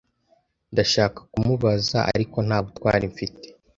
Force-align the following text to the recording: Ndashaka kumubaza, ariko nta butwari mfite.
Ndashaka 0.73 1.19
kumubaza, 1.31 1.99
ariko 2.15 2.37
nta 2.47 2.57
butwari 2.65 3.05
mfite. 3.13 3.47